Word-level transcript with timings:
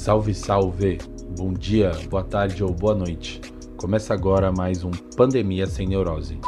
Salve, 0.00 0.34
salve! 0.34 0.98
Bom 1.36 1.52
dia, 1.52 1.92
boa 2.08 2.24
tarde 2.24 2.64
ou 2.64 2.72
boa 2.72 2.94
noite. 2.94 3.38
Começa 3.76 4.14
agora 4.14 4.50
mais 4.50 4.82
um 4.82 4.90
Pandemia 4.90 5.66
Sem 5.66 5.86
Neurose. 5.86 6.40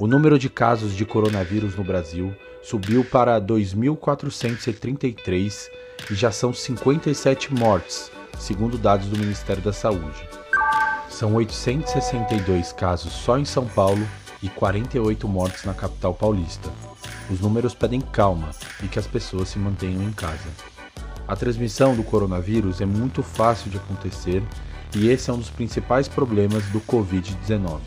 O 0.00 0.08
número 0.08 0.36
de 0.36 0.50
casos 0.50 0.92
de 0.92 1.04
coronavírus 1.04 1.76
no 1.76 1.84
Brasil 1.84 2.34
subiu 2.60 3.04
para 3.04 3.40
2.433 3.40 5.68
e 6.10 6.14
já 6.16 6.32
são 6.32 6.52
57 6.52 7.54
mortes, 7.54 8.10
segundo 8.36 8.76
dados 8.76 9.06
do 9.06 9.16
Ministério 9.16 9.62
da 9.62 9.72
Saúde. 9.72 10.28
São 11.08 11.36
862 11.36 12.72
casos 12.72 13.12
só 13.12 13.38
em 13.38 13.44
São 13.44 13.64
Paulo 13.64 14.04
e 14.42 14.48
48 14.48 15.28
mortes 15.28 15.64
na 15.64 15.72
capital 15.72 16.14
paulista. 16.14 16.68
Os 17.30 17.38
números 17.38 17.74
pedem 17.74 18.00
calma 18.00 18.50
e 18.82 18.88
que 18.88 18.98
as 18.98 19.06
pessoas 19.06 19.50
se 19.50 19.58
mantenham 19.60 20.02
em 20.02 20.10
casa. 20.10 20.48
A 21.32 21.34
transmissão 21.34 21.96
do 21.96 22.02
coronavírus 22.02 22.82
é 22.82 22.84
muito 22.84 23.22
fácil 23.22 23.70
de 23.70 23.78
acontecer 23.78 24.42
e 24.94 25.08
esse 25.08 25.30
é 25.30 25.32
um 25.32 25.38
dos 25.38 25.48
principais 25.48 26.06
problemas 26.06 26.62
do 26.66 26.78
Covid-19. 26.82 27.78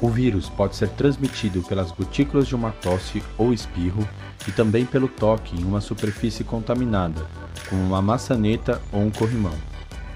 O 0.00 0.08
vírus 0.08 0.48
pode 0.48 0.74
ser 0.74 0.88
transmitido 0.88 1.62
pelas 1.62 1.92
gotículas 1.92 2.48
de 2.48 2.56
uma 2.56 2.72
tosse 2.72 3.22
ou 3.38 3.52
espirro 3.52 4.08
e 4.48 4.50
também 4.50 4.84
pelo 4.84 5.06
toque 5.06 5.54
em 5.56 5.62
uma 5.62 5.80
superfície 5.80 6.42
contaminada, 6.42 7.24
como 7.68 7.80
uma 7.80 8.02
maçaneta 8.02 8.82
ou 8.90 9.02
um 9.02 9.10
corrimão. 9.10 9.54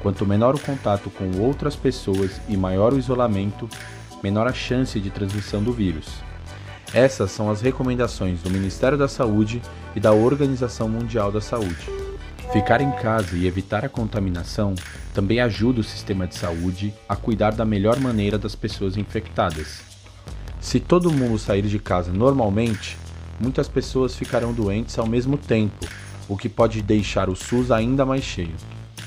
Quanto 0.02 0.26
menor 0.26 0.56
o 0.56 0.60
contato 0.60 1.10
com 1.10 1.30
outras 1.40 1.76
pessoas 1.76 2.40
e 2.48 2.56
maior 2.56 2.92
o 2.92 2.98
isolamento, 2.98 3.68
menor 4.20 4.48
a 4.48 4.52
chance 4.52 4.98
de 4.98 5.10
transmissão 5.10 5.62
do 5.62 5.72
vírus. 5.72 6.08
Essas 6.92 7.30
são 7.30 7.48
as 7.48 7.60
recomendações 7.60 8.42
do 8.42 8.50
Ministério 8.50 8.98
da 8.98 9.06
Saúde 9.06 9.62
e 9.94 10.00
da 10.00 10.10
Organização 10.10 10.88
Mundial 10.88 11.30
da 11.30 11.40
Saúde. 11.40 12.03
Ficar 12.52 12.80
em 12.80 12.90
casa 12.92 13.36
e 13.36 13.46
evitar 13.46 13.84
a 13.84 13.88
contaminação 13.88 14.74
também 15.12 15.40
ajuda 15.40 15.80
o 15.80 15.84
sistema 15.84 16.26
de 16.26 16.36
saúde 16.36 16.94
a 17.08 17.16
cuidar 17.16 17.52
da 17.52 17.64
melhor 17.64 17.98
maneira 17.98 18.38
das 18.38 18.54
pessoas 18.54 18.96
infectadas. 18.96 19.82
Se 20.60 20.80
todo 20.80 21.12
mundo 21.12 21.38
sair 21.38 21.62
de 21.62 21.78
casa 21.78 22.12
normalmente, 22.12 22.96
muitas 23.40 23.68
pessoas 23.68 24.16
ficarão 24.16 24.52
doentes 24.52 24.98
ao 24.98 25.06
mesmo 25.06 25.36
tempo, 25.36 25.86
o 26.28 26.36
que 26.36 26.48
pode 26.48 26.80
deixar 26.80 27.28
o 27.28 27.36
SUS 27.36 27.70
ainda 27.70 28.06
mais 28.06 28.24
cheio. 28.24 28.54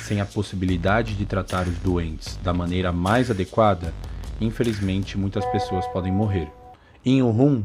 Sem 0.02 0.22
a 0.22 0.26
possibilidade 0.26 1.16
de 1.16 1.26
tratar 1.26 1.68
os 1.68 1.78
doentes 1.80 2.38
da 2.44 2.54
maneira 2.54 2.92
mais 2.92 3.32
adequada, 3.32 3.94
infelizmente 4.40 5.18
muitas 5.18 5.46
pessoas 5.48 5.86
podem 5.88 6.12
morrer. 6.12 6.48
Em 7.04 7.22
Wuhan, 7.24 7.64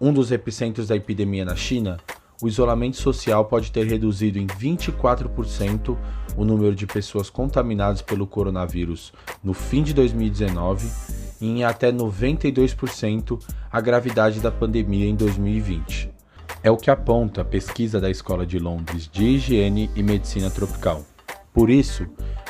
um 0.00 0.12
dos 0.12 0.32
epicentros 0.32 0.88
da 0.88 0.96
epidemia 0.96 1.44
na 1.44 1.54
China, 1.54 1.98
o 2.42 2.48
isolamento 2.48 2.96
social 2.96 3.44
pode 3.44 3.70
ter 3.70 3.86
reduzido 3.86 4.36
em 4.36 4.48
24% 4.48 5.96
o 6.36 6.44
número 6.44 6.74
de 6.74 6.88
pessoas 6.88 7.30
contaminadas 7.30 8.02
pelo 8.02 8.26
coronavírus 8.26 9.12
no 9.44 9.54
fim 9.54 9.80
de 9.80 9.94
2019 9.94 10.90
e 11.40 11.46
em 11.46 11.64
até 11.64 11.92
92% 11.92 13.40
a 13.70 13.80
gravidade 13.80 14.40
da 14.40 14.50
pandemia 14.50 15.06
em 15.06 15.14
2020. 15.14 16.10
É 16.64 16.70
o 16.70 16.76
que 16.76 16.90
aponta 16.90 17.42
a 17.42 17.44
pesquisa 17.44 18.00
da 18.00 18.10
Escola 18.10 18.44
de 18.44 18.58
Londres 18.58 19.08
de 19.08 19.22
Higiene 19.22 19.88
e 19.94 20.02
Medicina 20.02 20.50
Tropical. 20.50 21.04
Por 21.52 21.70
isso, 21.70 22.08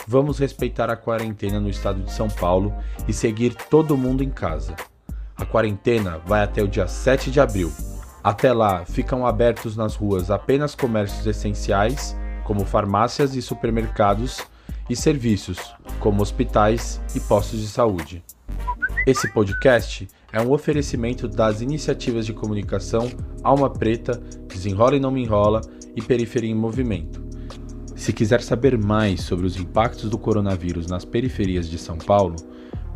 vamos 0.09 0.39
respeitar 0.39 0.89
a 0.89 0.97
quarentena 0.97 1.61
no 1.61 1.69
estado 1.69 2.03
de 2.03 2.12
São 2.12 2.29
Paulo 2.29 2.73
e 3.06 3.12
seguir 3.12 3.55
todo 3.55 3.97
mundo 3.97 4.23
em 4.23 4.31
casa. 4.31 4.75
A 5.37 5.45
quarentena 5.45 6.19
vai 6.25 6.43
até 6.43 6.62
o 6.62 6.69
dia 6.69 6.87
7 6.87 7.31
de 7.31 7.41
abril. 7.41 7.71
Até 8.23 8.53
lá, 8.53 8.84
ficam 8.84 9.27
abertos 9.27 9.77
nas 9.77 9.97
ruas 9.97 10.31
apenas 10.31 10.75
comércios 10.75 11.27
essenciais, 11.27 12.17
como 12.45 12.65
farmácias 12.65 13.34
e 13.34 13.42
supermercados, 13.42 14.47
e 14.89 14.95
serviços, 14.95 15.59
como 15.98 16.23
hospitais 16.23 17.00
e 17.15 17.20
postos 17.20 17.61
de 17.61 17.67
saúde. 17.67 18.23
Esse 19.06 19.33
podcast 19.33 20.09
é 20.33 20.41
um 20.41 20.53
oferecimento 20.53 21.27
das 21.27 21.61
iniciativas 21.61 22.25
de 22.25 22.33
comunicação 22.33 23.10
Alma 23.43 23.69
Preta, 23.69 24.22
Desenrola 24.47 24.97
e 24.97 25.00
Não 25.00 25.10
Me 25.10 25.22
Enrola 25.22 25.60
e 25.97 26.03
Periferia 26.03 26.50
em 26.50 26.54
Movimento. 26.54 27.22
Se 27.97 28.12
quiser 28.12 28.43
saber 28.43 28.78
mais 28.78 29.22
sobre 29.22 29.47
os 29.47 29.56
impactos 29.56 30.09
do 30.09 30.19
coronavírus 30.19 30.87
nas 30.87 31.04
periferias 31.04 31.69
de 31.69 31.78
São 31.78 31.99
Paulo, 31.99 32.37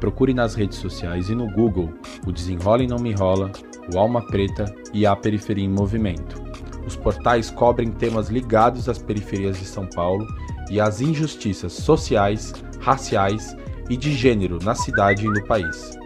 procure 0.00 0.34
nas 0.34 0.54
redes 0.54 0.78
sociais 0.78 1.28
e 1.28 1.34
no 1.34 1.50
Google 1.50 1.92
o 2.26 2.32
Desenrola 2.32 2.82
e 2.82 2.86
Não 2.86 2.98
Me 2.98 3.10
Enrola, 3.10 3.50
o 3.92 3.98
Alma 3.98 4.26
Preta 4.26 4.64
e 4.92 5.06
a 5.06 5.14
Periferia 5.14 5.64
em 5.64 5.68
Movimento. 5.68 6.42
Os 6.86 6.96
portais 6.96 7.50
cobrem 7.50 7.90
temas 7.90 8.28
ligados 8.28 8.88
às 8.88 8.98
periferias 8.98 9.58
de 9.58 9.64
São 9.64 9.86
Paulo 9.86 10.26
e 10.70 10.80
às 10.80 11.00
injustiças 11.00 11.72
sociais, 11.72 12.52
raciais 12.80 13.56
e 13.88 13.96
de 13.96 14.12
gênero 14.12 14.58
na 14.62 14.74
cidade 14.74 15.24
e 15.24 15.28
no 15.28 15.44
país. 15.46 15.96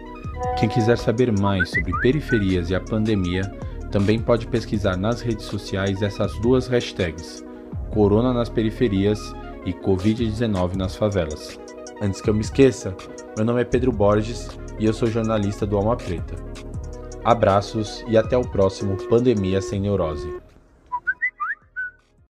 Quem 0.59 0.69
quiser 0.69 0.97
saber 0.97 1.31
mais 1.31 1.69
sobre 1.69 1.91
periferias 1.99 2.69
e 2.69 2.75
a 2.75 2.79
pandemia, 2.79 3.43
também 3.91 4.19
pode 4.19 4.47
pesquisar 4.47 4.95
nas 4.95 5.21
redes 5.21 5.45
sociais 5.45 6.01
essas 6.01 6.33
duas 6.39 6.67
hashtags, 6.67 7.43
Corona 7.91 8.33
nas 8.33 8.47
periferias 8.47 9.19
e 9.65 9.73
Covid-19 9.73 10.75
nas 10.75 10.95
favelas. 10.95 11.60
Antes 12.03 12.19
que 12.19 12.31
eu 12.31 12.33
me 12.33 12.41
esqueça, 12.41 12.95
meu 13.37 13.45
nome 13.45 13.61
é 13.61 13.63
Pedro 13.63 13.91
Borges 13.91 14.49
e 14.79 14.85
eu 14.85 14.91
sou 14.91 15.07
jornalista 15.07 15.67
do 15.67 15.77
Alma 15.77 15.95
Preta. 15.95 16.33
Abraços 17.23 18.03
e 18.07 18.17
até 18.17 18.35
o 18.35 18.41
próximo 18.41 18.97
Pandemia 19.07 19.61
Sem 19.61 19.79
Neurose. 19.79 20.27